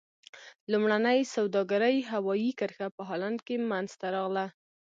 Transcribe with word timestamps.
لومړنۍ 0.71 1.19
سوداګرۍ 1.35 1.97
هوایي 2.11 2.51
کرښه 2.59 2.87
په 2.95 3.01
هالند 3.09 3.39
کې 3.47 3.55
منځته 3.71 4.07
راغله. 4.15 4.45